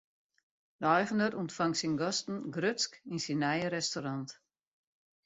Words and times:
De 0.81 0.85
eigener 0.97 1.31
ûntfangt 1.41 1.77
syn 1.81 1.95
gasten 2.01 2.37
grutsk 2.55 2.91
yn 3.11 3.23
syn 3.25 3.41
nije 3.43 3.67
restaurant. 3.77 4.29